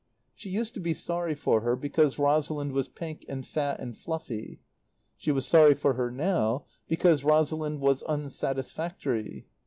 She 0.33 0.49
used 0.49 0.73
to 0.73 0.79
be 0.79 0.95
sorry 0.95 1.35
for 1.35 1.61
her 1.61 1.75
because 1.75 2.17
Rosalind 2.17 2.71
was 2.71 2.87
pink 2.87 3.23
and 3.29 3.45
fat 3.45 3.79
and 3.79 3.95
fluffy; 3.95 4.59
she 5.15 5.31
was 5.31 5.45
sorry 5.45 5.75
for 5.75 5.93
her 5.93 6.09
now 6.09 6.65
because 6.87 7.23
Rosalind 7.23 7.79
was 7.81 8.01
unsatisfactory. 8.07 9.45